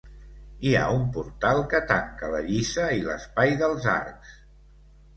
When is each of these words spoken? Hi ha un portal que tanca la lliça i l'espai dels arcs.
Hi 0.67 0.71
ha 0.79 0.85
un 0.93 1.03
portal 1.17 1.61
que 1.75 1.83
tanca 1.93 2.33
la 2.39 2.41
lliça 2.49 2.91
i 3.03 3.07
l'espai 3.11 3.57
dels 3.65 3.91
arcs. 4.01 4.37